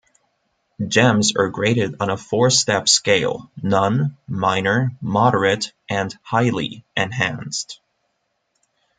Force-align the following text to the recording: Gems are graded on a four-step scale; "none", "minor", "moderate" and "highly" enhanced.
Gems 0.87 1.35
are 1.35 1.49
graded 1.49 1.97
on 1.99 2.09
a 2.09 2.17
four-step 2.17 2.89
scale; 2.89 3.51
"none", 3.61 4.17
"minor", 4.27 4.93
"moderate" 4.99 5.73
and 5.87 6.17
"highly" 6.23 6.83
enhanced. 6.97 7.79